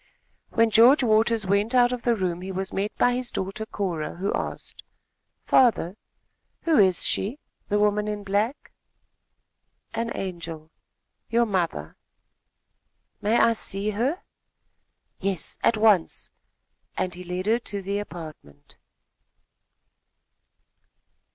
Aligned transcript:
When 0.49 0.71
George 0.71 1.03
Waters 1.03 1.45
went 1.45 1.75
out 1.75 1.91
of 1.91 2.01
the 2.01 2.15
room, 2.15 2.41
he 2.41 2.51
was 2.51 2.73
met 2.73 2.91
by 2.97 3.13
his 3.13 3.29
daughter, 3.29 3.67
Cora, 3.67 4.15
who 4.15 4.33
asked: 4.33 4.81
"Father, 5.45 5.95
who 6.63 6.79
is 6.79 7.03
she 7.05 7.37
the 7.67 7.77
woman 7.77 8.07
in 8.07 8.23
black?" 8.23 8.71
"An 9.93 10.09
angel 10.15 10.71
your 11.29 11.45
mother!" 11.45 11.97
"May 13.21 13.37
I 13.37 13.53
see 13.53 13.91
her?" 13.91 14.23
"Yes, 15.19 15.59
at 15.61 15.77
once," 15.77 16.31
and 16.97 17.13
he 17.13 17.23
led 17.23 17.45
her 17.45 17.59
to 17.59 17.83
the 17.83 17.99
apartment. 17.99 18.77